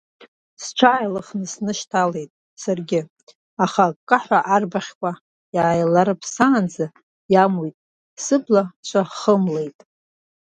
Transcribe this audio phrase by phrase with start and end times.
[0.63, 3.01] Сҽааилыхны снышьҭалеит саргьы,
[3.63, 5.11] аха аккаҳәа арбаӷьқуа
[5.55, 6.85] иааиларԥсаанӡа
[7.33, 7.75] иамуит,
[8.23, 9.77] сыбла цәа хымлеит.